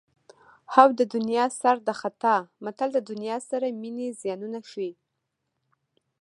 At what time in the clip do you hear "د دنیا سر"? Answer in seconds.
0.99-1.75